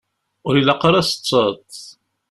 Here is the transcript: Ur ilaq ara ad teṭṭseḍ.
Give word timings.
Ur 0.47 0.53
ilaq 0.59 0.81
ara 0.87 0.99
ad 1.01 1.05
teṭṭseḍ. 1.07 1.53